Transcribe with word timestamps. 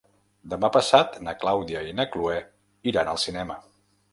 Demà 0.53 0.69
passat 0.77 1.19
na 1.27 1.35
Clàudia 1.43 1.83
i 1.91 1.93
na 1.99 2.07
Cloè 2.15 2.41
iran 2.93 3.13
al 3.13 3.25
cinema. 3.27 3.63